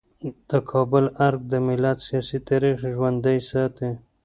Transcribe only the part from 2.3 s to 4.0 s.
تاریخ ژوندی ساتي.